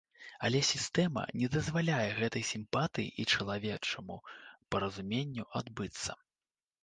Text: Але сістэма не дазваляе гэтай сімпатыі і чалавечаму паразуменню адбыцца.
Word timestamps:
Але 0.47 0.59
сістэма 0.67 1.23
не 1.41 1.49
дазваляе 1.55 2.09
гэтай 2.19 2.43
сімпатыі 2.51 3.13
і 3.23 3.27
чалавечаму 3.35 4.17
паразуменню 4.77 5.45
адбыцца. 5.61 6.11